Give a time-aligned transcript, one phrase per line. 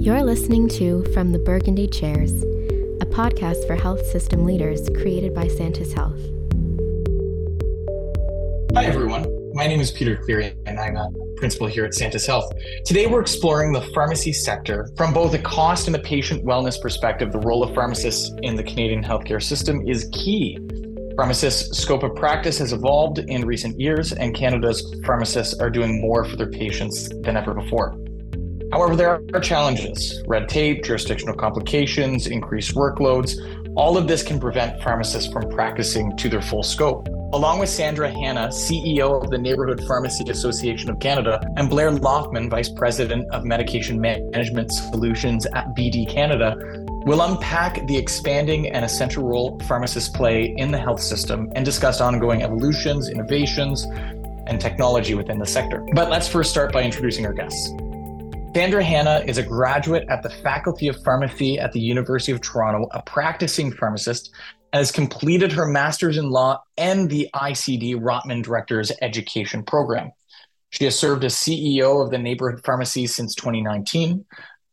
[0.00, 5.48] You're listening to From the Burgundy Chairs, a podcast for health system leaders created by
[5.48, 6.20] Santis Health.
[8.76, 9.26] Hi, everyone.
[9.54, 12.48] My name is Peter Cleary, and I'm a principal here at Santis Health.
[12.84, 17.32] Today, we're exploring the pharmacy sector from both a cost and a patient wellness perspective.
[17.32, 20.60] The role of pharmacists in the Canadian healthcare system is key.
[21.16, 26.24] Pharmacists' scope of practice has evolved in recent years, and Canada's pharmacists are doing more
[26.24, 27.98] for their patients than ever before.
[28.72, 33.36] However, there are challenges red tape, jurisdictional complications, increased workloads.
[33.76, 37.08] All of this can prevent pharmacists from practicing to their full scope.
[37.32, 42.50] Along with Sandra Hanna, CEO of the Neighborhood Pharmacy Association of Canada, and Blair Laufman,
[42.50, 46.56] Vice President of Medication Management Solutions at BD Canada,
[47.06, 52.00] we'll unpack the expanding and essential role pharmacists play in the health system and discuss
[52.00, 53.86] ongoing evolutions, innovations,
[54.46, 55.84] and technology within the sector.
[55.94, 57.70] But let's first start by introducing our guests.
[58.54, 62.88] Sandra Hanna is a graduate at the Faculty of Pharmacy at the University of Toronto,
[62.92, 64.32] a practicing pharmacist,
[64.72, 70.10] and has completed her master's in law and the ICD Rotman Director's Education Program.
[70.70, 74.24] She has served as CEO of the neighborhood pharmacy since 2019,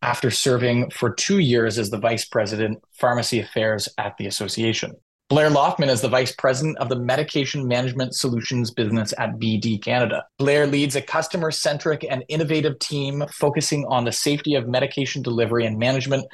[0.02, 4.96] after serving for two years as the Vice President, Pharmacy Affairs at the association.
[5.28, 10.24] Blair Laufman is the Vice President of the Medication Management Solutions business at BD Canada.
[10.38, 15.66] Blair leads a customer centric and innovative team focusing on the safety of medication delivery
[15.66, 16.28] and management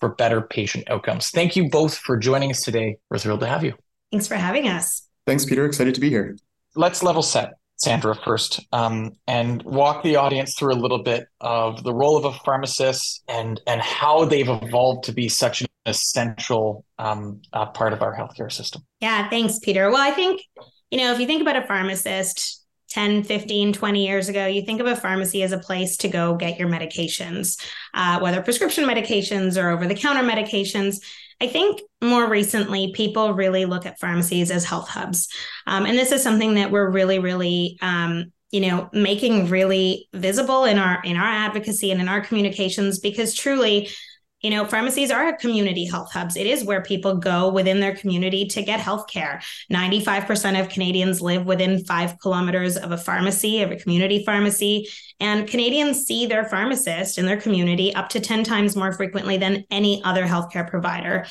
[0.00, 1.30] for better patient outcomes.
[1.30, 2.96] Thank you both for joining us today.
[3.10, 3.74] We're thrilled to have you.
[4.10, 5.06] Thanks for having us.
[5.24, 5.64] Thanks, Peter.
[5.64, 6.36] Excited to be here.
[6.74, 7.52] Let's level set.
[7.82, 12.24] Sandra first, um, and walk the audience through a little bit of the role of
[12.24, 17.92] a pharmacist and and how they've evolved to be such an essential um, uh, part
[17.92, 18.82] of our healthcare system.
[19.00, 19.90] Yeah, thanks, Peter.
[19.90, 20.42] Well, I think
[20.92, 22.60] you know if you think about a pharmacist
[22.90, 26.36] 10 15 20 years ago you think of a pharmacy as a place to go
[26.36, 27.58] get your medications
[27.94, 30.98] uh, whether prescription medications or over the counter medications
[31.42, 35.26] I think more recently, people really look at pharmacies as health hubs.
[35.66, 40.64] Um, and this is something that we're really, really um, you know making really visible
[40.66, 43.88] in our in our advocacy and in our communications because truly
[44.42, 46.36] you know, pharmacies are community health hubs.
[46.36, 49.40] It is where people go within their community to get health care.
[49.72, 54.88] 95% of Canadians live within five kilometers of a pharmacy, of a community pharmacy.
[55.20, 59.64] And Canadians see their pharmacist in their community up to 10 times more frequently than
[59.70, 61.24] any other healthcare provider.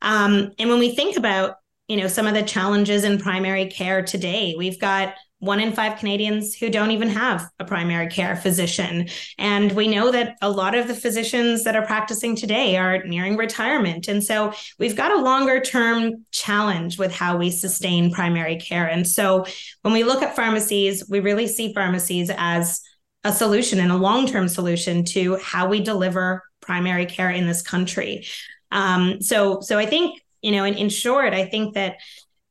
[0.00, 1.56] Um, and when we think about,
[1.88, 5.98] you know, some of the challenges in primary care today, we've got one in five
[5.98, 9.08] Canadians who don't even have a primary care physician.
[9.38, 13.36] And we know that a lot of the physicians that are practicing today are nearing
[13.36, 14.08] retirement.
[14.08, 18.86] And so we've got a longer term challenge with how we sustain primary care.
[18.86, 19.44] And so
[19.82, 22.80] when we look at pharmacies, we really see pharmacies as
[23.22, 27.60] a solution and a long term solution to how we deliver primary care in this
[27.60, 28.24] country.
[28.72, 31.96] Um, so, so I think, you know, in, in short, I think that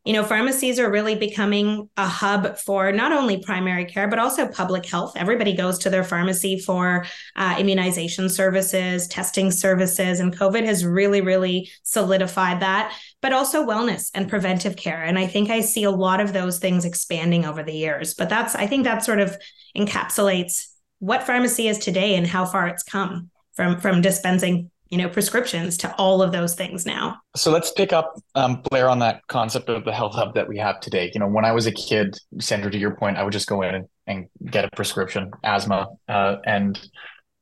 [0.06, 4.48] you know, pharmacies are really becoming a hub for not only primary care, but also
[4.48, 5.14] public health.
[5.16, 11.22] Everybody goes to their pharmacy for uh, immunization services, testing services, and COVID has really,
[11.22, 15.04] really solidified that, but also wellness and preventive care.
[15.04, 18.14] And I think I see a lot of those things expanding over the years.
[18.14, 19.36] But that's, I think that sort of
[19.76, 20.68] encapsulates
[21.00, 25.78] what pharmacy is today and how far it's come from, from dispensing you know prescriptions
[25.80, 27.20] to all of those things now.
[27.36, 30.58] So let's pick up um, blair on that concept of the health hub that we
[30.58, 31.12] have today.
[31.14, 33.62] You know when i was a kid sandra to your point i would just go
[33.62, 36.80] in and, get a prescription asthma uh, and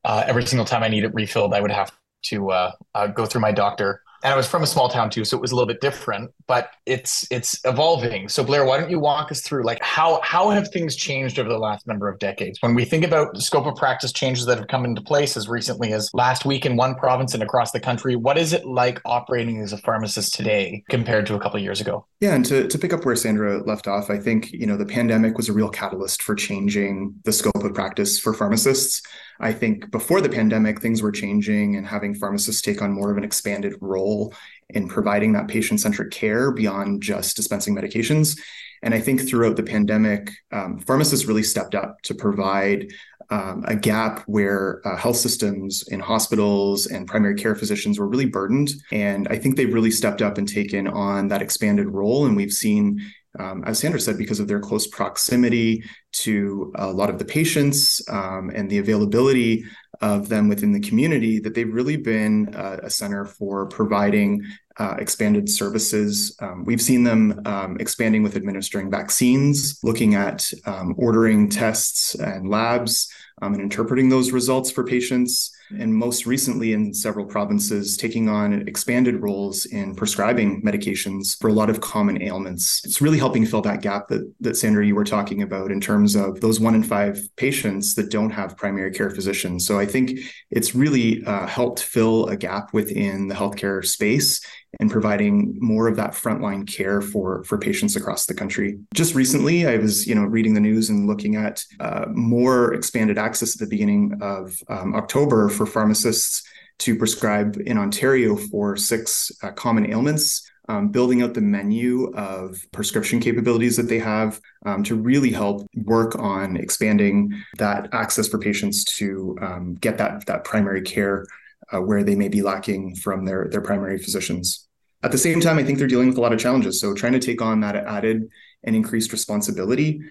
[0.06, 1.92] uh, every single time i needed refilled i would have
[2.24, 5.25] to uh, uh go through my doctor and I was from a small town too,
[5.25, 8.29] so it was a little bit different, but it's it's evolving.
[8.29, 11.50] So Blair, why don't you walk us through like how how have things changed over
[11.50, 12.62] the last number of decades?
[12.62, 15.91] When we think about scope of practice changes that have come into place as recently
[15.91, 19.59] as last week in one province and across the country, what is it like operating
[19.59, 22.06] as a pharmacist today compared to a couple of years ago?
[22.22, 24.85] Yeah, and to, to pick up where Sandra left off, I think you know the
[24.85, 29.01] pandemic was a real catalyst for changing the scope of practice for pharmacists.
[29.39, 33.18] I think before the pandemic, things were changing and having pharmacists take on more of
[33.18, 34.33] an expanded role
[34.69, 38.39] in providing that patient centric care beyond just dispensing medications.
[38.81, 42.91] And I think throughout the pandemic, um, pharmacists really stepped up to provide
[43.30, 48.25] um, a gap where uh, health systems in hospitals and primary care physicians were really
[48.25, 48.74] burdened.
[48.91, 52.25] And I think they've really stepped up and taken on that expanded role.
[52.25, 53.01] And we've seen
[53.39, 55.83] um, as Sandra said, because of their close proximity
[56.13, 59.65] to a lot of the patients um, and the availability
[60.01, 64.44] of them within the community, that they've really been uh, a center for providing
[64.77, 66.35] uh, expanded services.
[66.39, 72.50] Um, we've seen them um, expanding with administering vaccines, looking at um, ordering tests and
[72.50, 75.56] labs um, and interpreting those results for patients.
[75.80, 81.54] And most recently in several provinces, taking on expanded roles in prescribing medications for a
[81.54, 82.81] lot of common ailments.
[82.86, 86.16] It's really helping fill that gap that, that Sandra, you were talking about in terms
[86.16, 89.66] of those one in five patients that don't have primary care physicians.
[89.66, 90.20] So I think
[90.52, 94.42] it's really uh, helped fill a gap within the healthcare space
[94.80, 98.80] and providing more of that frontline care for for patients across the country.
[98.94, 103.18] Just recently, I was you know reading the news and looking at uh, more expanded
[103.18, 106.44] access at the beginning of um, October for pharmacists
[106.80, 110.50] to prescribe in Ontario for six uh, common ailments.
[110.70, 115.68] Um, building out the menu of prescription capabilities that they have um, to really help
[115.75, 121.25] work on expanding that access for patients to um, get that that primary care
[121.74, 124.68] uh, where they may be lacking from their their primary physicians.
[125.02, 126.80] At the same time, I think they're dealing with a lot of challenges.
[126.80, 128.30] So trying to take on that added
[128.64, 130.02] and increased responsibility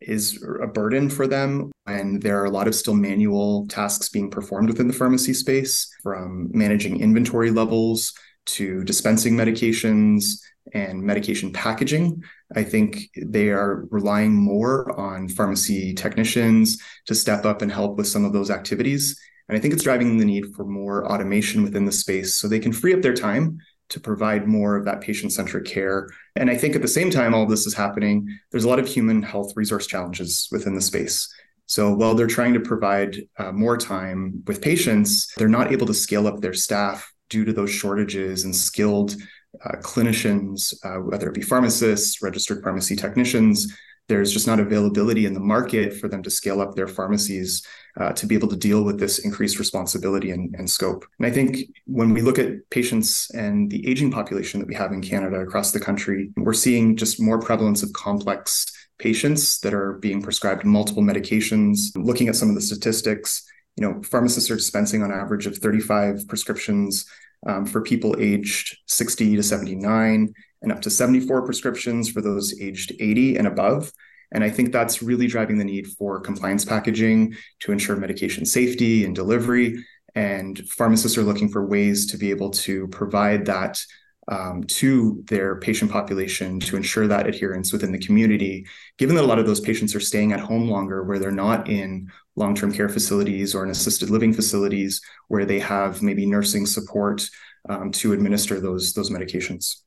[0.00, 1.72] is a burden for them.
[1.86, 5.88] And there are a lot of still manual tasks being performed within the pharmacy space,
[6.02, 8.12] from managing inventory levels
[8.46, 10.40] to dispensing medications
[10.72, 12.22] and medication packaging.
[12.54, 18.06] I think they are relying more on pharmacy technicians to step up and help with
[18.06, 19.18] some of those activities.
[19.48, 22.58] And I think it's driving the need for more automation within the space so they
[22.58, 23.58] can free up their time
[23.88, 26.08] to provide more of that patient centric care.
[26.34, 28.88] And I think at the same time, all this is happening, there's a lot of
[28.88, 31.32] human health resource challenges within the space.
[31.66, 35.94] So while they're trying to provide uh, more time with patients, they're not able to
[35.94, 39.16] scale up their staff due to those shortages and skilled
[39.64, 43.72] uh, clinicians, uh, whether it be pharmacists, registered pharmacy technicians,
[44.08, 47.66] there's just not availability in the market for them to scale up their pharmacies
[47.98, 51.04] uh, to be able to deal with this increased responsibility and, and, scope.
[51.18, 54.92] And I think when we look at patients and the aging population that we have
[54.92, 58.66] in Canada across the country, we're seeing just more prevalence of complex
[58.98, 61.90] patients that are being prescribed multiple medications.
[61.96, 66.28] Looking at some of the statistics, you know, pharmacists are dispensing on average of 35
[66.28, 67.06] prescriptions
[67.46, 70.32] um, for people aged 60 to 79
[70.66, 73.92] and up to 74 prescriptions for those aged 80 and above.
[74.32, 79.04] And I think that's really driving the need for compliance packaging to ensure medication safety
[79.04, 79.84] and delivery.
[80.16, 83.80] And pharmacists are looking for ways to be able to provide that
[84.26, 88.66] um, to their patient population to ensure that adherence within the community,
[88.98, 91.68] given that a lot of those patients are staying at home longer, where they're not
[91.68, 96.66] in long term care facilities or in assisted living facilities where they have maybe nursing
[96.66, 97.30] support
[97.68, 99.85] um, to administer those, those medications.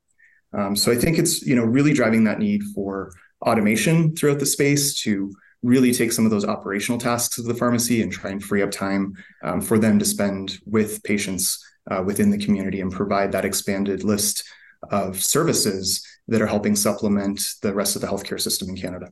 [0.53, 3.13] Um, so I think it's you know really driving that need for
[3.45, 5.31] automation throughout the space to
[5.61, 8.71] really take some of those operational tasks of the pharmacy and try and free up
[8.71, 9.13] time
[9.43, 14.03] um, for them to spend with patients uh, within the community and provide that expanded
[14.03, 14.43] list
[14.91, 19.11] of services that are helping supplement the rest of the healthcare system in Canada.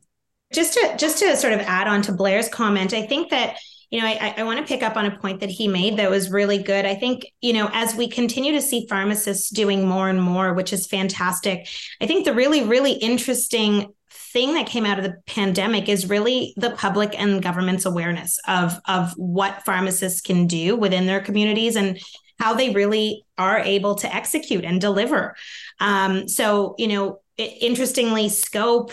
[0.53, 3.57] Just to just to sort of add on to Blair's comment, I think that
[3.89, 6.09] you know, I, I want to pick up on a point that he made that
[6.09, 6.85] was really good.
[6.85, 10.73] I think, you know, as we continue to see pharmacists doing more and more, which
[10.73, 11.67] is fantastic,
[12.01, 16.53] I think the really, really interesting thing that came out of the pandemic is really
[16.57, 21.99] the public and government's awareness of of what pharmacists can do within their communities and
[22.39, 25.35] how they really are able to execute and deliver.
[25.79, 28.91] Um, so, you know, interestingly, scope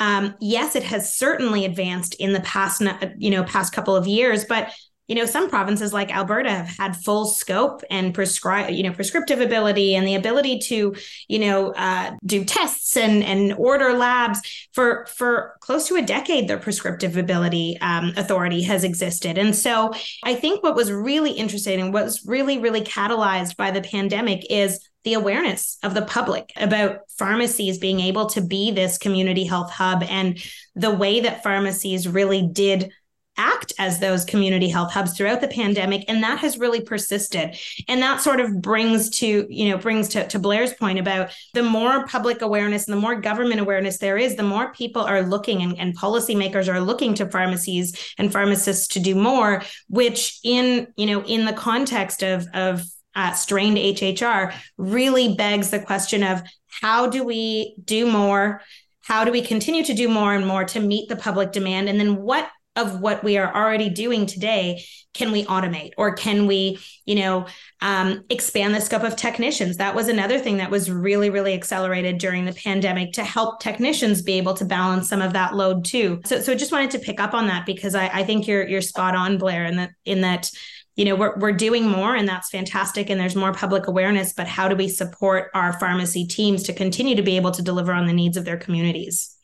[0.00, 2.82] um, yes, it has certainly advanced in the past,
[3.18, 4.72] you know, past couple of years, but
[5.10, 9.40] you know, some provinces like Alberta have had full scope and prescribe, you know, prescriptive
[9.40, 10.94] ability and the ability to,
[11.26, 14.40] you know, uh, do tests and and order labs
[14.72, 16.46] for for close to a decade.
[16.46, 19.92] Their prescriptive ability um, authority has existed, and so
[20.22, 24.46] I think what was really interesting and what was really really catalyzed by the pandemic
[24.48, 29.70] is the awareness of the public about pharmacies being able to be this community health
[29.70, 30.42] hub and
[30.74, 32.92] the way that pharmacies really did
[33.40, 36.04] act as those community health hubs throughout the pandemic.
[36.08, 37.56] And that has really persisted.
[37.88, 41.62] And that sort of brings to you know brings to, to blair's point about the
[41.62, 45.62] more public awareness and the more government awareness there is the more people are looking
[45.62, 51.06] and, and policymakers are looking to pharmacies and pharmacists to do more which in you
[51.06, 56.42] know in the context of of uh, strained HHR really begs the question of
[56.80, 58.62] how do we do more?
[59.02, 61.88] How do we continue to do more and more to meet the public demand?
[61.88, 66.46] And then what of what we are already doing today can we automate or can
[66.46, 67.46] we you know
[67.82, 72.18] um, expand the scope of technicians that was another thing that was really really accelerated
[72.18, 76.20] during the pandemic to help technicians be able to balance some of that load too
[76.24, 78.80] so so just wanted to pick up on that because i, I think you're you're
[78.80, 80.50] spot on blair in that in that
[80.96, 84.46] you know we're, we're doing more and that's fantastic and there's more public awareness but
[84.46, 88.06] how do we support our pharmacy teams to continue to be able to deliver on
[88.06, 89.36] the needs of their communities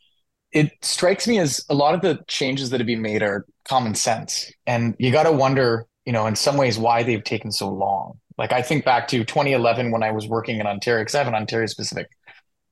[0.51, 3.95] it strikes me as a lot of the changes that have been made are common
[3.95, 7.69] sense and you got to wonder you know, in some ways, why they've taken so
[7.69, 8.17] long.
[8.37, 11.27] Like I think back to 2011 when I was working in Ontario, because I have
[11.27, 12.07] an Ontario specific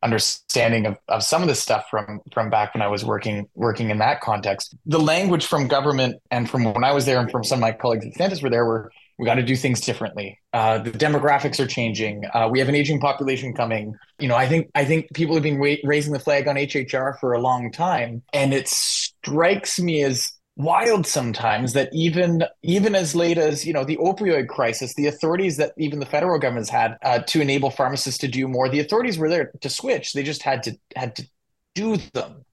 [0.05, 3.89] understanding of, of some of the stuff from from back when I was working working
[3.89, 4.75] in that context.
[4.85, 7.71] The language from government and from when I was there and from some of my
[7.71, 10.39] colleagues at Santis were there were we got to do things differently.
[10.53, 12.25] Uh, the demographics are changing.
[12.33, 13.95] Uh, we have an aging population coming.
[14.19, 17.19] You know, I think I think people have been wa- raising the flag on HHR
[17.19, 23.13] for a long time, and it strikes me as wild sometimes that even even as
[23.13, 26.97] late as you know the opioid crisis the authorities that even the federal government's had
[27.03, 30.13] uh, to enable pharmacists to do more the authorities were there to switch.
[30.13, 31.27] They just had to had to
[31.73, 32.45] do them.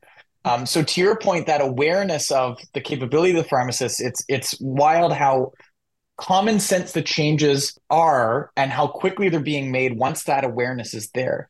[0.44, 4.58] Um, so to your point that awareness of the capability of the pharmacist it's it's
[4.60, 5.52] wild how
[6.16, 11.08] common sense the changes are and how quickly they're being made once that awareness is
[11.10, 11.48] there.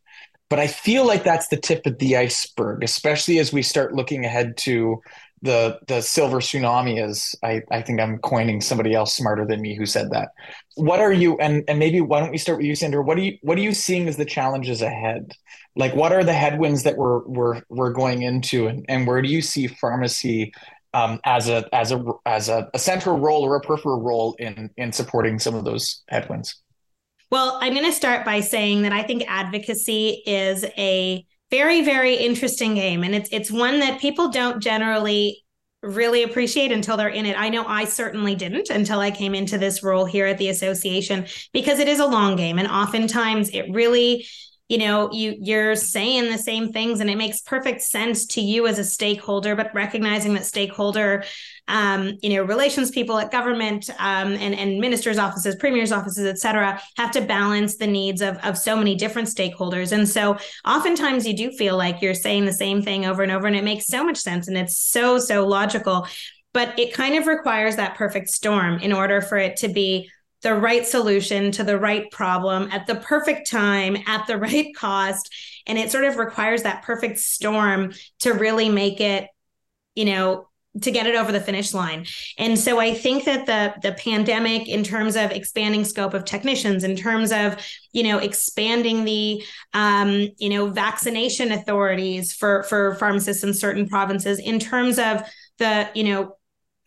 [0.51, 4.27] But i feel like that's the tip of the iceberg especially as we start looking
[4.27, 5.01] ahead to
[5.43, 9.75] the the silver tsunami is I, I think I'm coining somebody else smarter than me
[9.75, 10.31] who said that.
[10.77, 13.03] What are you and and maybe why don't we start with you, Sandra?
[13.03, 15.33] What are you what are you seeing as the challenges ahead?
[15.75, 19.29] Like what are the headwinds that we're we're we're going into and, and where do
[19.29, 20.53] you see pharmacy
[20.95, 24.71] um, as a as a as a, a central role or a peripheral role in
[24.77, 26.63] in supporting some of those headwinds?
[27.33, 32.15] Well, I'm going to start by saying that I think advocacy is a very very
[32.15, 35.45] interesting game and it's it's one that people don't generally
[35.83, 37.39] really appreciate until they're in it.
[37.39, 41.27] I know I certainly didn't until I came into this role here at the association
[41.53, 44.25] because it is a long game and oftentimes it really
[44.73, 48.67] you know you you're saying the same things and it makes perfect sense to you
[48.67, 51.23] as a stakeholder but recognizing that stakeholder
[51.69, 56.38] um, you know relations people at government um, and and ministers offices premiers offices et
[56.38, 59.93] cetera have to balance the needs of of so many different stakeholders.
[59.93, 63.47] And so oftentimes you do feel like you're saying the same thing over and over
[63.47, 66.07] and it makes so much sense and it's so so logical
[66.55, 70.11] but it kind of requires that perfect storm in order for it to be
[70.43, 75.33] the right solution to the right problem at the perfect time at the right cost
[75.67, 79.29] and it sort of requires that perfect storm to really make it
[79.95, 80.47] you know
[80.81, 82.07] to get it over the finish line.
[82.39, 86.83] And so I think that the the pandemic in terms of expanding scope of technicians
[86.83, 87.57] in terms of
[87.93, 89.43] you know expanding the
[89.75, 95.23] um, you know vaccination authorities for for pharmacists in certain provinces in terms of
[95.59, 96.37] the you know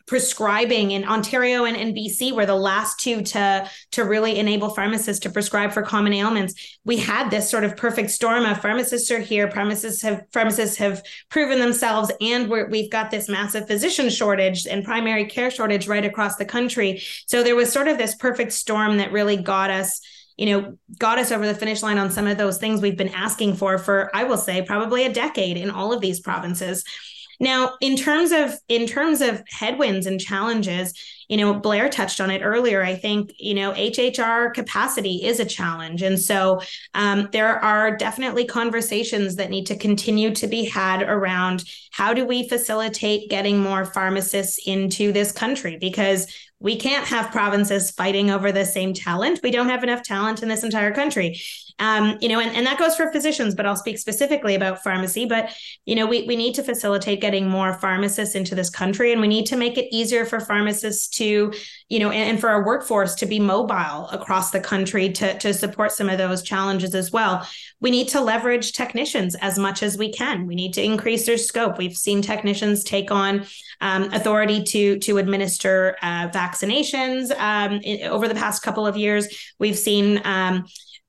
[0.07, 5.21] prescribing in Ontario and, and BC were the last two to to really enable pharmacists
[5.23, 6.77] to prescribe for common ailments.
[6.83, 11.03] We had this sort of perfect storm of pharmacists are here, pharmacists have pharmacists have
[11.29, 16.05] proven themselves, and we we've got this massive physician shortage and primary care shortage right
[16.05, 17.01] across the country.
[17.25, 20.01] So there was sort of this perfect storm that really got us
[20.37, 23.13] you know got us over the finish line on some of those things we've been
[23.13, 26.83] asking for for i will say probably a decade in all of these provinces
[27.39, 30.93] now, in terms of in terms of headwinds and challenges,
[31.27, 32.83] you know, Blair touched on it earlier.
[32.83, 36.61] I think you know HHR capacity is a challenge, and so
[36.93, 42.25] um, there are definitely conversations that need to continue to be had around how do
[42.25, 46.27] we facilitate getting more pharmacists into this country because
[46.59, 49.39] we can't have provinces fighting over the same talent.
[49.43, 51.39] We don't have enough talent in this entire country.
[51.79, 55.25] Um, you know, and, and that goes for physicians, but I'll speak specifically about pharmacy.
[55.25, 55.53] But,
[55.85, 59.27] you know, we, we need to facilitate getting more pharmacists into this country and we
[59.27, 61.53] need to make it easier for pharmacists to,
[61.89, 65.53] you know, and, and for our workforce to be mobile across the country to, to
[65.53, 67.45] support some of those challenges as well.
[67.81, 70.47] We need to leverage technicians as much as we can.
[70.47, 71.77] We need to increase their scope.
[71.77, 73.45] We've seen technicians take on
[73.81, 79.53] um, authority to to administer uh, vaccinations um, in, over the past couple of years.
[79.59, 80.65] We've seen um,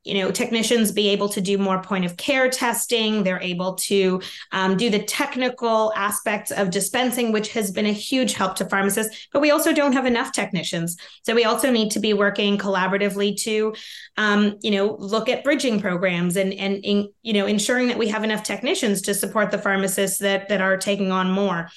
[0.06, 3.24] you know technicians be able to do more point of care testing.
[3.24, 4.22] They're able to
[4.52, 9.28] um, do the technical aspects of dispensing which has been a huge help to pharmacists.
[9.32, 10.96] But we also don't have enough technicians.
[11.24, 13.74] So we also need to be working collaboratively to
[14.16, 18.08] um, you know look at bridging programs and and in, you know ensuring that we
[18.08, 21.68] have enough technicians to support the pharmacists that that are taking on more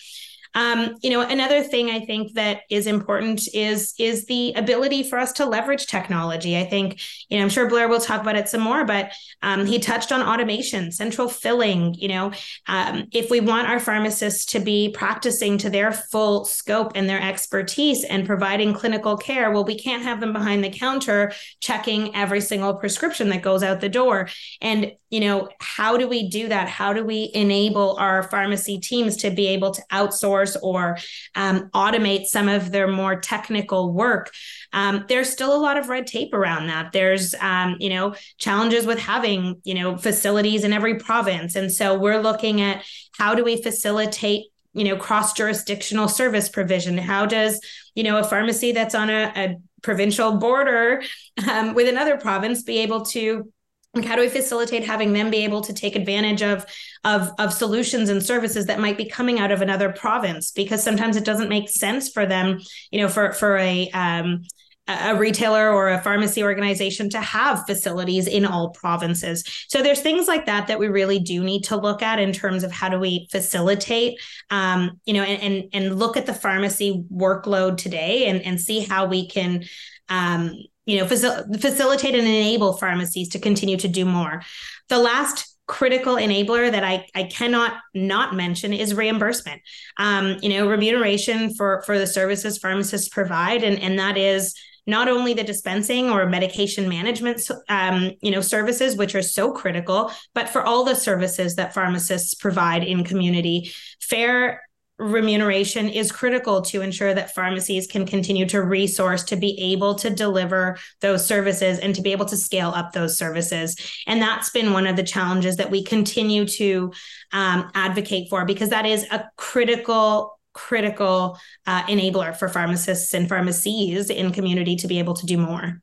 [0.55, 5.19] um, you know, another thing I think that is important is is the ability for
[5.19, 6.57] us to leverage technology.
[6.57, 9.65] I think, you know, I'm sure Blair will talk about it some more, but um,
[9.65, 11.93] he touched on automation, central filling.
[11.93, 12.31] You know,
[12.67, 17.21] um, if we want our pharmacists to be practicing to their full scope and their
[17.21, 22.41] expertise and providing clinical care, well, we can't have them behind the counter checking every
[22.41, 24.29] single prescription that goes out the door.
[24.61, 26.69] And you know, how do we do that?
[26.69, 30.97] How do we enable our pharmacy teams to be able to outsource or
[31.35, 34.31] um, automate some of their more technical work?
[34.71, 36.91] Um, there's still a lot of red tape around that.
[36.91, 41.55] There's, um, you know, challenges with having, you know, facilities in every province.
[41.55, 42.83] And so we're looking at
[43.17, 47.59] how do we facilitate you know cross jurisdictional service provision how does
[47.95, 51.01] you know a pharmacy that's on a, a provincial border
[51.49, 53.51] um, with another province be able to
[53.99, 56.65] like how do we facilitate having them be able to take advantage of
[57.03, 61.15] of of solutions and services that might be coming out of another province because sometimes
[61.15, 62.59] it doesn't make sense for them
[62.91, 64.41] you know for for a um,
[64.89, 69.43] a retailer or a pharmacy organization to have facilities in all provinces.
[69.67, 72.63] So there's things like that that we really do need to look at in terms
[72.63, 77.03] of how do we facilitate, um, you know, and, and and look at the pharmacy
[77.13, 79.63] workload today and and see how we can.
[80.09, 80.55] Um,
[80.89, 84.41] you know, facil- facilitate and enable pharmacies to continue to do more.
[84.87, 89.61] The last critical enabler that I, I cannot not mention is reimbursement.
[89.97, 94.55] Um, you know, remuneration for for the services pharmacists provide, and and that is
[94.87, 100.11] not only the dispensing or medication management um, you know services which are so critical
[100.33, 104.63] but for all the services that pharmacists provide in community fair
[104.99, 110.09] remuneration is critical to ensure that pharmacies can continue to resource to be able to
[110.09, 113.75] deliver those services and to be able to scale up those services
[114.07, 116.91] and that's been one of the challenges that we continue to
[117.31, 121.37] um, advocate for because that is a critical critical
[121.67, 125.81] uh, enabler for pharmacists and pharmacies in community to be able to do more.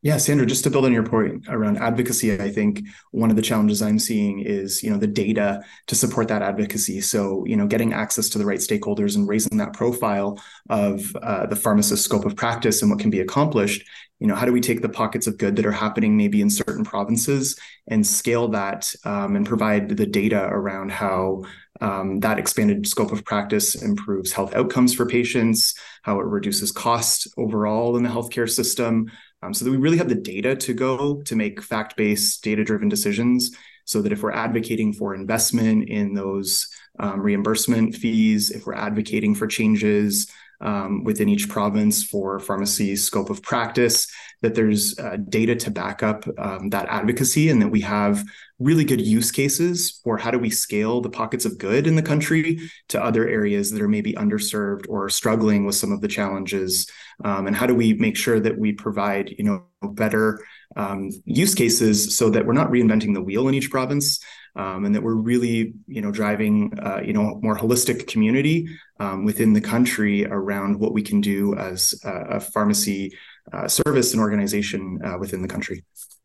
[0.00, 3.42] Yeah, Sandra, just to build on your point around advocacy, I think one of the
[3.42, 7.00] challenges I'm seeing is, you know, the data to support that advocacy.
[7.00, 11.46] So, you know, getting access to the right stakeholders and raising that profile of uh,
[11.46, 13.84] the pharmacist scope of practice and what can be accomplished.
[14.18, 16.50] You know, how do we take the pockets of good that are happening maybe in
[16.50, 17.58] certain provinces
[17.88, 21.42] and scale that um, and provide the data around how
[21.80, 27.26] um, that expanded scope of practice improves health outcomes for patients, how it reduces cost
[27.36, 29.10] overall in the healthcare system,
[29.42, 32.62] um, so that we really have the data to go to make fact based, data
[32.62, 33.56] driven decisions.
[33.84, 36.68] So that if we're advocating for investment in those
[37.00, 40.30] um, reimbursement fees, if we're advocating for changes
[40.62, 44.06] um, within each province for pharmacy scope of practice,
[44.42, 48.24] that there's uh, data to back up um, that advocacy and that we have
[48.58, 52.02] really good use cases for how do we scale the pockets of good in the
[52.02, 56.88] country to other areas that are maybe underserved or struggling with some of the challenges.
[57.24, 60.40] Um, and how do we make sure that we provide you know better
[60.76, 64.18] um, use cases so that we're not reinventing the wheel in each province
[64.56, 68.68] um, and that we're really you know driving uh, you know more holistic community
[69.00, 73.16] um, within the country around what we can do as a, a pharmacy
[73.52, 75.84] uh, service and organization uh, within the country.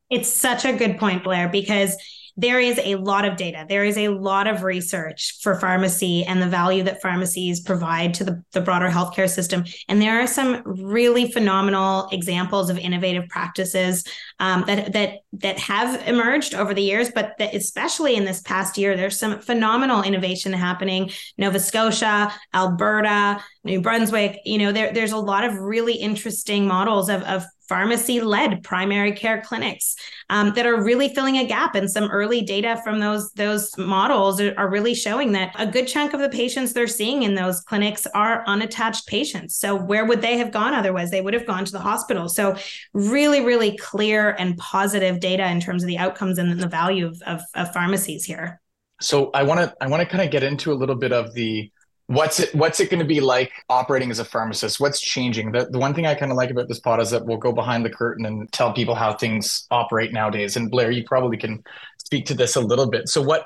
[0.09, 1.97] It's such a good point, Blair, because
[2.39, 3.65] there is a lot of data.
[3.67, 8.23] There is a lot of research for pharmacy and the value that pharmacies provide to
[8.23, 9.65] the, the broader healthcare system.
[9.89, 14.03] And there are some really phenomenal examples of innovative practices
[14.39, 18.95] um, that that that have emerged over the years, but especially in this past year,
[18.95, 21.11] there's some phenomenal innovation happening.
[21.37, 27.09] Nova Scotia, Alberta, New Brunswick, you know, there, there's a lot of really interesting models
[27.09, 29.95] of, of pharmacy led primary care clinics
[30.29, 31.75] um, that are really filling a gap.
[31.75, 35.87] And some early data from those those models are, are, really showing that a good
[35.87, 39.57] chunk of the patients they're seeing in those clinics are unattached patients.
[39.57, 41.11] So where would they have gone otherwise?
[41.11, 42.29] They would have gone to the hospital.
[42.29, 42.55] So
[42.93, 47.21] really really clear and positive data in terms of the outcomes and the value of,
[47.23, 48.61] of, of pharmacies here.
[48.99, 51.33] So i want to i want to kind of get into a little bit of
[51.33, 51.71] the
[52.07, 54.79] what's it what's it going to be like operating as a pharmacist?
[54.79, 55.51] What's changing?
[55.51, 57.51] The, the one thing i kind of like about this pod is that we'll go
[57.51, 60.55] behind the curtain and tell people how things operate nowadays.
[60.55, 61.63] And blair you probably can
[62.03, 63.09] speak to this a little bit.
[63.09, 63.45] So what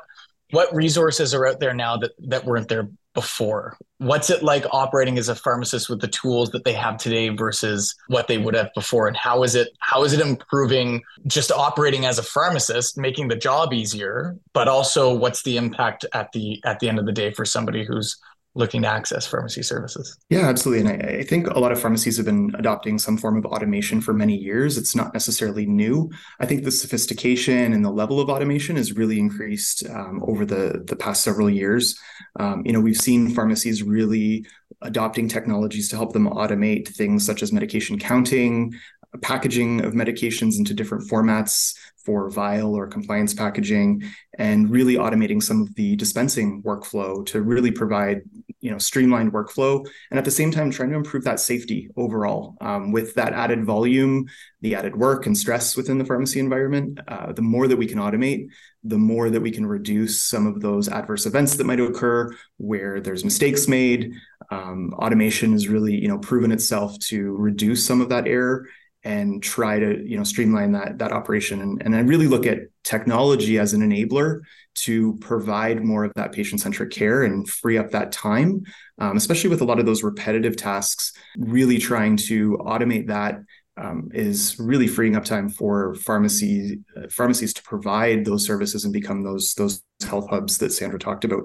[0.52, 3.78] what resources are out there now that that weren't there before?
[3.98, 7.96] What's it like operating as a pharmacist with the tools that they have today versus
[8.08, 9.08] what they would have before?
[9.08, 13.36] And how is it how is it improving just operating as a pharmacist making the
[13.36, 17.32] job easier but also what's the impact at the at the end of the day
[17.32, 18.18] for somebody who's
[18.54, 20.18] looking to access pharmacy services.
[20.30, 20.92] Yeah, absolutely.
[20.92, 24.02] And I, I, think a lot of pharmacies have been adopting some form of automation
[24.02, 24.78] for many years.
[24.78, 26.12] It's not necessarily new.
[26.40, 30.84] I think the sophistication and the level of automation has really increased um, over the,
[30.86, 31.98] the past several years.
[32.40, 34.46] Um, you know, we've seen pharmacies really
[34.82, 38.74] adopting technologies to help them automate things such as medication counting,
[39.22, 44.04] packaging of medications into different formats for vial or compliance packaging
[44.38, 48.22] and really automating some of the dispensing workflow to really provide
[48.62, 52.56] you know streamlined workflow and at the same time trying to improve that safety overall
[52.62, 54.26] um, with that added volume
[54.62, 57.98] the added work and stress within the pharmacy environment uh, the more that we can
[57.98, 58.48] automate
[58.84, 63.02] the more that we can reduce some of those adverse events that might occur where
[63.02, 64.14] there's mistakes made
[64.52, 68.68] um, automation has really you know proven itself to reduce some of that error
[69.04, 71.62] and try to you know streamline that that operation.
[71.62, 74.42] And, and i really look at technology as an enabler
[74.74, 78.64] to provide more of that patient centric care and free up that time
[79.00, 83.40] um, especially with a lot of those repetitive tasks really trying to automate that
[83.78, 88.94] um, is really freeing up time for pharmacy uh, pharmacies to provide those services and
[88.94, 91.44] become those those health hubs that Sandra talked about.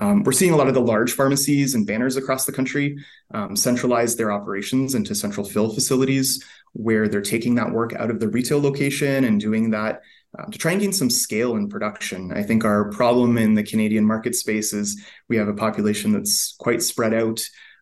[0.00, 2.96] Um, we're seeing a lot of the large pharmacies and banners across the country
[3.34, 8.20] um, centralize their operations into central fill facilities where they're taking that work out of
[8.20, 10.02] the retail location and doing that
[10.36, 12.32] uh, to try and gain some scale in production.
[12.32, 16.54] I think our problem in the Canadian market space is we have a population that's
[16.58, 17.40] quite spread out.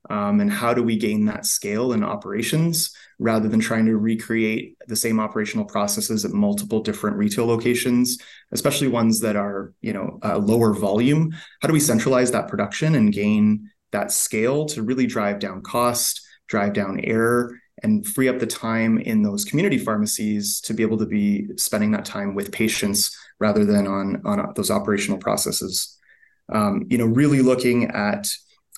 [0.09, 4.77] Um, and how do we gain that scale in operations rather than trying to recreate
[4.87, 8.19] the same operational processes at multiple different retail locations,
[8.53, 11.35] especially ones that are you know uh, lower volume?
[11.61, 16.25] How do we centralize that production and gain that scale to really drive down cost,
[16.47, 20.99] drive down error, and free up the time in those community pharmacies to be able
[20.99, 25.99] to be spending that time with patients rather than on on those operational processes.
[26.53, 28.29] Um, you know, really looking at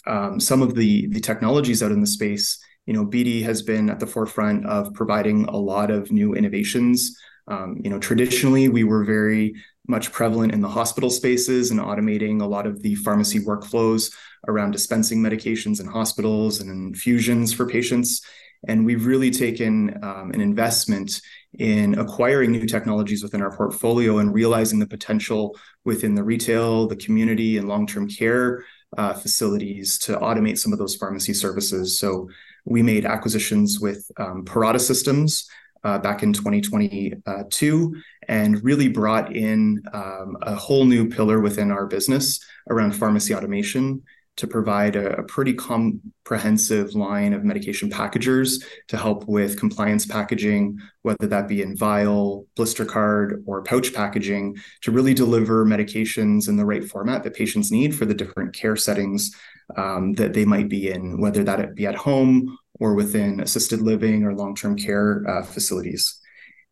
[0.07, 2.59] um, some of the the technologies out in the space.
[2.87, 7.17] You know, BD has been at the forefront of providing a lot of new innovations.
[7.47, 9.55] Um, you know, traditionally we were very
[9.87, 14.13] much prevalent in the hospital spaces and automating a lot of the pharmacy workflows
[14.47, 18.23] around dispensing medications in hospitals and infusions for patients.
[18.67, 21.21] And we've really taken um, an investment
[21.59, 26.97] in acquiring new technologies within our portfolio and realizing the potential within the retail, the
[26.97, 28.65] community, and long term care
[28.97, 31.99] uh, facilities to automate some of those pharmacy services.
[31.99, 32.29] So
[32.65, 35.49] we made acquisitions with um, Parata Systems
[35.85, 41.87] uh, back in 2022 and really brought in um, a whole new pillar within our
[41.87, 44.03] business around pharmacy automation
[44.39, 50.79] to provide a, a, pretty comprehensive line of medication packagers to help with compliance packaging,
[51.03, 56.57] whether that be in vial, blister card, or pouch packaging, to really deliver medications in
[56.57, 59.35] the right format that patients need for the different care settings
[59.77, 64.25] um, that they might be in, whether that be at home or within assisted living
[64.25, 66.21] or long term care uh, facilities.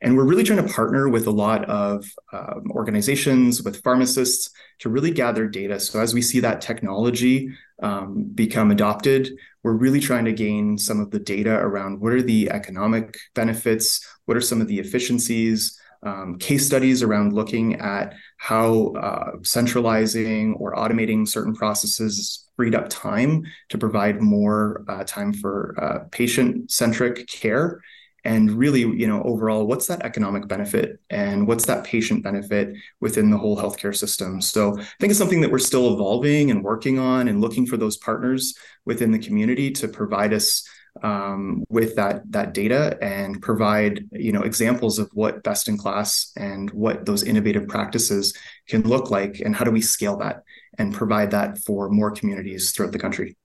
[0.03, 4.91] And we're really trying to partner with a lot of um, organizations, with pharmacists to
[4.91, 5.81] really gather data.
[5.81, 7.51] So as we see that technology
[7.83, 9.31] um, become adopted,
[9.63, 14.07] we're really trying to gain some of the data around what are the economic benefits,
[14.27, 20.55] what are some of the efficiencies, um, case studies around looking at how uh, centralizing
[20.55, 26.71] or automating certain processes freed up time to provide more uh, time for uh, patient
[26.71, 27.81] centric care
[28.27, 33.31] and really you know overall what's that economic benefit and what's that patient benefit within
[33.31, 34.41] the whole healthcare system?
[34.41, 37.77] So i think it's something that we're still evolving and working on and looking for
[37.77, 40.69] those partners within the community to provide us
[41.03, 46.33] um, with that that data and provide you know examples of what best in class
[46.37, 48.35] and what those innovative practices
[48.67, 50.43] can look like and how do we scale that
[50.79, 53.37] and provide that for more communities throughout the country.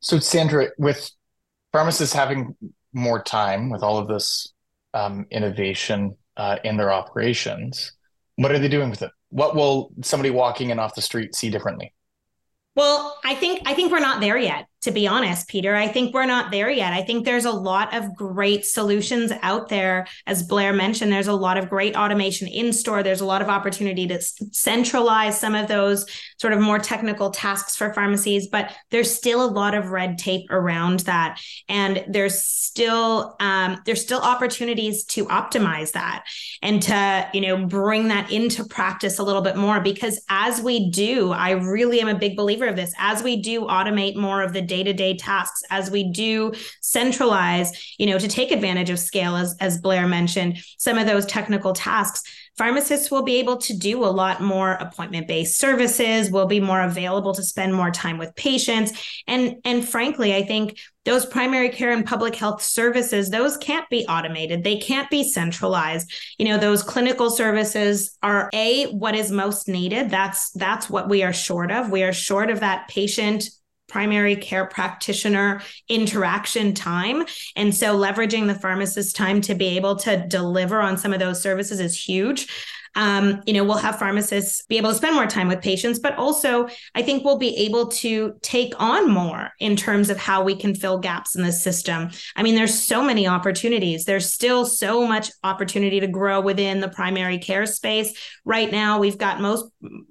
[0.00, 1.10] So sandra with
[1.72, 2.56] pharmacists having
[2.92, 4.52] more time with all of this
[4.94, 7.92] um, innovation uh, in their operations,
[8.36, 9.10] what are they doing with it?
[9.28, 11.94] What will somebody walking in off the street see differently?
[12.74, 15.76] Well, I think I think we're not there yet to be honest, Peter.
[15.76, 16.92] I think we're not there yet.
[16.92, 20.06] I think there's a lot of great solutions out there.
[20.26, 23.02] As Blair mentioned, there's a lot of great automation in store.
[23.02, 24.20] There's a lot of opportunity to
[24.52, 26.06] centralize some of those
[26.38, 30.50] sort of more technical tasks for pharmacies, but there's still a lot of red tape
[30.50, 31.38] around that.
[31.68, 36.24] And there's still um, there's still opportunities to optimize that
[36.62, 40.88] and to, you know, bring that into practice a little bit more because as we
[40.90, 44.54] do, I really am a big believer of this, as we do automate more of
[44.54, 49.56] the day-to-day tasks as we do centralize you know to take advantage of scale as
[49.58, 52.22] as blair mentioned some of those technical tasks.
[52.56, 56.82] Pharmacists will be able to do a lot more appointment based services will be more
[56.82, 58.92] available to spend more time with patients.
[59.26, 64.04] And and frankly i think those primary care and public health services those can't be
[64.06, 64.62] automated.
[64.62, 66.12] They can't be centralized.
[66.38, 70.10] You know those clinical services are a what is most needed.
[70.10, 71.90] That's that's what we are short of.
[71.90, 73.44] We are short of that patient
[73.90, 77.24] primary care practitioner interaction time.
[77.56, 81.42] And so leveraging the pharmacist time to be able to deliver on some of those
[81.42, 82.48] services is huge.
[82.96, 86.16] Um, you know, we'll have pharmacists be able to spend more time with patients, but
[86.16, 90.56] also I think we'll be able to take on more in terms of how we
[90.56, 92.10] can fill gaps in the system.
[92.34, 94.04] I mean, there's so many opportunities.
[94.04, 98.12] There's still so much opportunity to grow within the primary care space.
[98.44, 99.66] Right now, we've got most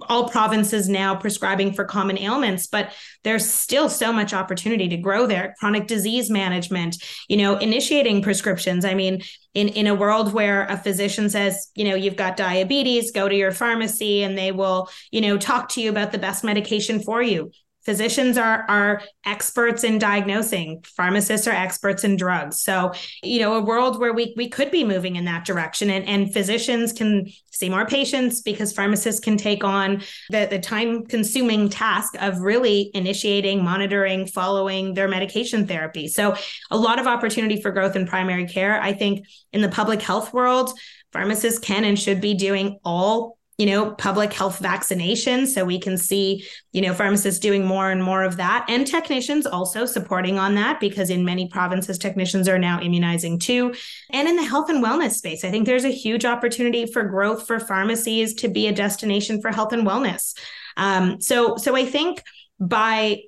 [0.08, 5.26] all provinces now prescribing for common ailments, but there's still so much opportunity to grow
[5.28, 5.56] there.
[5.60, 8.86] Chronic disease management, you know, initiating prescriptions.
[8.86, 9.22] I mean,
[9.60, 13.36] in in a world where a physician says you know you've got diabetes go to
[13.36, 17.22] your pharmacy and they will you know talk to you about the best medication for
[17.22, 17.52] you
[17.86, 22.62] physicians are are experts in diagnosing pharmacists are experts in drugs.
[22.62, 22.92] So
[23.24, 26.34] you know a world where we we could be moving in that direction and and
[26.34, 32.14] physicians can see more patients because pharmacists can take on the the time consuming task
[32.22, 36.08] of really initiating monitoring following their medication therapy.
[36.08, 36.36] So
[36.72, 38.82] a lot of opportunity for growth in primary care.
[38.82, 40.72] I think in the public health world
[41.12, 45.48] pharmacists can and should be doing all you know, public health vaccinations.
[45.48, 49.46] So we can see, you know, pharmacists doing more and more of that, and technicians
[49.46, 53.76] also supporting on that because in many provinces, technicians are now immunizing too.
[54.12, 57.46] And in the health and wellness space, I think there's a huge opportunity for growth
[57.46, 60.38] for pharmacies to be a destination for health and wellness.
[60.78, 62.24] Um, so, so I think
[62.62, 63.24] by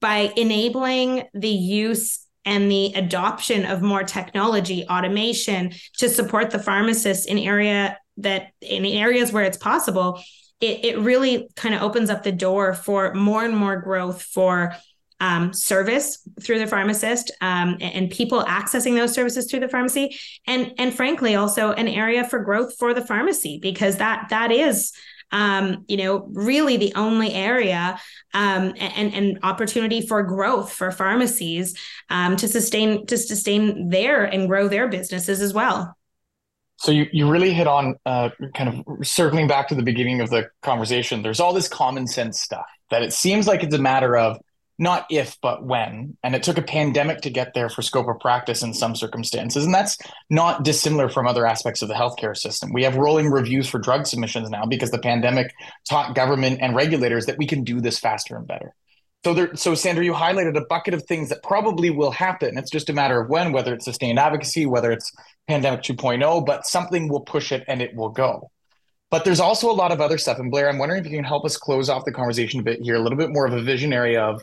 [0.00, 7.26] by enabling the use and the adoption of more technology automation to support the pharmacists
[7.26, 10.22] in area that in areas where it's possible,
[10.60, 14.74] it, it really kind of opens up the door for more and more growth for
[15.20, 20.72] um, service through the pharmacist um, and, people accessing those services through the pharmacy and
[20.76, 24.92] and frankly also an area for growth for the pharmacy because that that is
[25.30, 27.98] um, you know really the only area
[28.34, 31.74] um, and and opportunity for growth for pharmacies
[32.10, 35.96] um, to sustain to sustain their and grow their businesses as well
[36.76, 40.30] so you, you really hit on uh, kind of circling back to the beginning of
[40.30, 41.22] the conversation.
[41.22, 44.38] There's all this common sense stuff that it seems like it's a matter of
[44.78, 48.18] not if but when and it took a pandemic to get there for scope of
[48.18, 49.96] practice in some circumstances and that's
[50.30, 54.04] not dissimilar from other aspects of the healthcare system we have rolling reviews for drug
[54.04, 55.54] submissions now because the pandemic
[55.88, 58.74] taught government and regulators that we can do this faster and better
[59.24, 62.58] so there, so Sandra, you highlighted a bucket of things that probably will happen.
[62.58, 65.10] It's just a matter of when, whether it's sustained advocacy, whether it's
[65.48, 68.50] pandemic 2.0, but something will push it and it will go.
[69.10, 70.38] But there's also a lot of other stuff.
[70.38, 72.80] And Blair, I'm wondering if you can help us close off the conversation a bit
[72.82, 74.42] here, a little bit more of a visionary of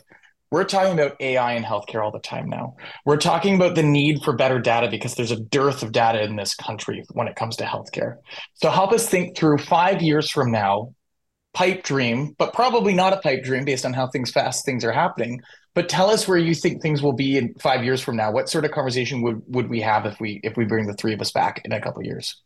[0.50, 2.76] we're talking about AI in healthcare all the time now.
[3.06, 6.36] We're talking about the need for better data because there's a dearth of data in
[6.36, 8.16] this country when it comes to healthcare.
[8.54, 10.94] So help us think through five years from now,
[11.54, 14.92] pipe dream, but probably not a pipe dream based on how things fast things are
[14.92, 15.40] happening.
[15.74, 18.30] But tell us where you think things will be in five years from now.
[18.30, 21.14] What sort of conversation would would we have if we if we bring the three
[21.14, 22.42] of us back in a couple years?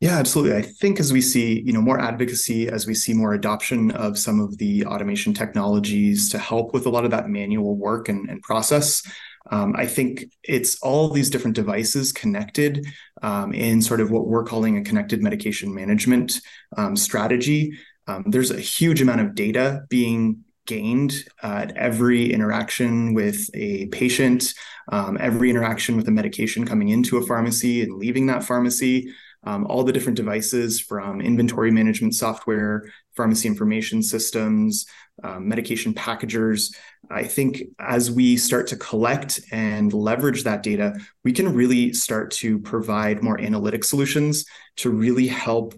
[0.00, 0.56] Yeah, absolutely.
[0.56, 4.18] I think as we see, you know, more advocacy, as we see more adoption of
[4.18, 8.30] some of the automation technologies to help with a lot of that manual work and,
[8.30, 9.02] and process,
[9.50, 12.86] um, I think it's all these different devices connected
[13.20, 16.40] um, in sort of what we're calling a connected medication management
[16.78, 17.76] um, strategy
[18.10, 23.86] um, there's a huge amount of data being gained uh, at every interaction with a
[23.86, 24.54] patient,
[24.90, 29.12] um, every interaction with a medication coming into a pharmacy and leaving that pharmacy.
[29.42, 34.84] Um, all the different devices from inventory management software, pharmacy information systems,
[35.24, 36.74] um, medication packagers.
[37.10, 40.94] I think as we start to collect and leverage that data,
[41.24, 44.44] we can really start to provide more analytic solutions
[44.76, 45.74] to really help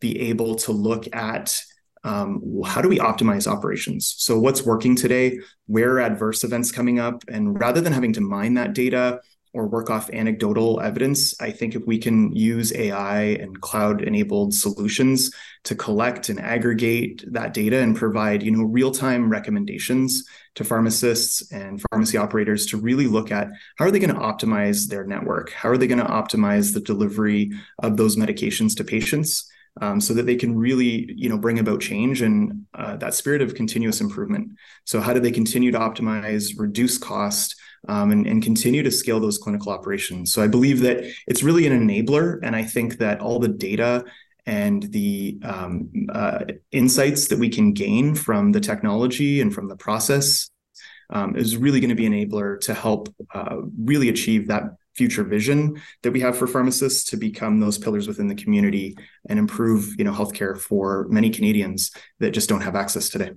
[0.00, 1.54] be able to look at
[2.02, 4.14] um, how do we optimize operations?
[4.18, 5.40] So, what's working today?
[5.66, 7.22] Where are adverse events coming up?
[7.28, 9.20] And rather than having to mine that data
[9.52, 14.54] or work off anecdotal evidence, I think if we can use AI and cloud enabled
[14.54, 15.30] solutions
[15.64, 21.52] to collect and aggregate that data and provide, you know, real time recommendations to pharmacists
[21.52, 25.50] and pharmacy operators to really look at how are they going to optimize their network?
[25.50, 27.50] How are they going to optimize the delivery
[27.82, 29.49] of those medications to patients?
[29.80, 33.42] Um, so that they can really you know bring about change and uh, that spirit
[33.42, 34.52] of continuous improvement.
[34.84, 37.56] So how do they continue to optimize reduce cost
[37.88, 40.32] um, and, and continue to scale those clinical operations?
[40.32, 44.04] So i believe that it's really an enabler and i think that all the data
[44.46, 46.40] and the um, uh,
[46.72, 50.50] insights that we can gain from the technology and from the process
[51.10, 55.24] um, is really going to be an enabler to help uh, really achieve that future
[55.24, 58.96] vision that we have for pharmacists to become those pillars within the community
[59.28, 63.30] and improve you know healthcare for many Canadians that just don't have access today.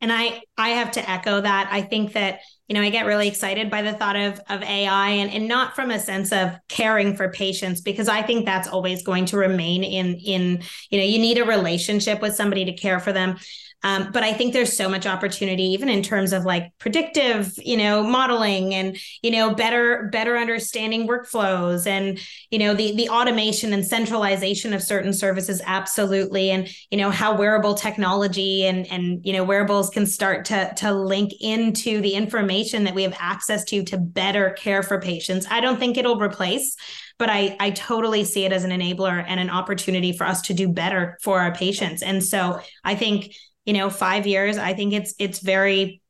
[0.00, 1.68] And I I have to echo that.
[1.70, 5.10] I think that, you know, I get really excited by the thought of of AI
[5.10, 9.02] and, and not from a sense of caring for patients, because I think that's always
[9.02, 12.98] going to remain in in, you know, you need a relationship with somebody to care
[12.98, 13.36] for them.
[13.82, 17.76] Um, but I think there's so much opportunity, even in terms of like predictive, you
[17.76, 22.18] know, modeling and you know better better understanding workflows and
[22.50, 27.36] you know the the automation and centralization of certain services, absolutely, and you know how
[27.36, 32.84] wearable technology and and you know wearables can start to to link into the information
[32.84, 35.46] that we have access to to better care for patients.
[35.50, 36.76] I don't think it'll replace
[37.18, 40.54] but I, I totally see it as an enabler and an opportunity for us to
[40.54, 42.02] do better for our patients.
[42.02, 46.02] And so I think you know, five years, I think it's it's very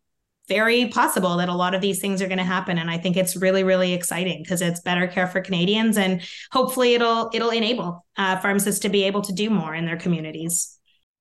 [0.48, 2.76] very possible that a lot of these things are going to happen.
[2.76, 6.94] And i think it's really really exciting because it's better care for canadians and hopefully
[6.94, 10.76] it'll it'll enable uh, pharmacists to be able to do more in their communities.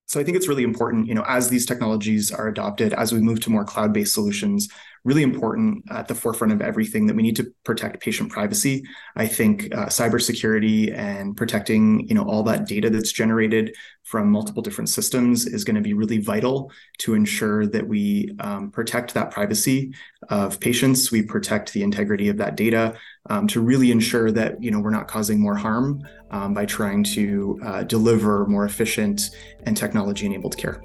[0.08, 3.20] So i think it's really important you know as these technologies are adopted as we
[3.20, 4.68] move to more cloud-based solutions
[5.04, 8.84] really important at the forefront of everything that we need to protect patient privacy.
[9.16, 14.62] I think uh, cybersecurity and protecting, you know, all that data that's generated from multiple
[14.62, 19.32] different systems is going to be really vital to ensure that we um, protect that
[19.32, 19.94] privacy
[20.30, 21.12] of patients.
[21.12, 22.96] We protect the integrity of that data
[23.30, 27.04] um, to really ensure that you know we're not causing more harm um, by trying
[27.04, 29.30] to uh, deliver more efficient
[29.64, 30.82] and technology-enabled care.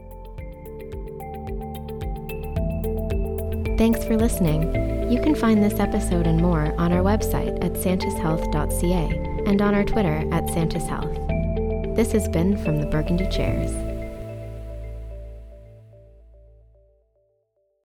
[3.76, 4.72] Thanks for listening.
[5.10, 9.84] You can find this episode and more on our website at santishealth.ca and on our
[9.84, 11.96] Twitter at santishealth.
[11.96, 13.72] This has been from the Burgundy Chairs.